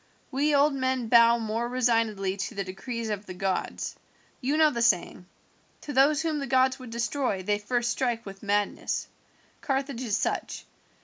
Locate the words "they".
7.43-7.59